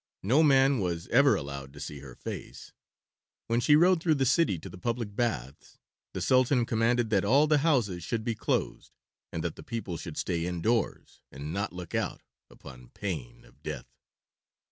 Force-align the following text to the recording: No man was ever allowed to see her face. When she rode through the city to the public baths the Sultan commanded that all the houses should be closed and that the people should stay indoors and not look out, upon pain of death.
No 0.23 0.41
man 0.41 0.79
was 0.79 1.05
ever 1.09 1.35
allowed 1.35 1.73
to 1.73 1.79
see 1.79 1.99
her 1.99 2.15
face. 2.15 2.73
When 3.45 3.59
she 3.59 3.75
rode 3.75 4.01
through 4.01 4.15
the 4.15 4.25
city 4.25 4.57
to 4.57 4.67
the 4.67 4.79
public 4.79 5.15
baths 5.15 5.77
the 6.15 6.21
Sultan 6.23 6.65
commanded 6.65 7.11
that 7.11 7.23
all 7.23 7.45
the 7.45 7.59
houses 7.59 8.03
should 8.03 8.23
be 8.23 8.33
closed 8.33 8.93
and 9.31 9.43
that 9.43 9.57
the 9.57 9.61
people 9.61 9.97
should 9.97 10.17
stay 10.17 10.47
indoors 10.47 11.21
and 11.31 11.53
not 11.53 11.71
look 11.71 11.93
out, 11.93 12.23
upon 12.49 12.89
pain 12.95 13.45
of 13.45 13.61
death. 13.61 13.85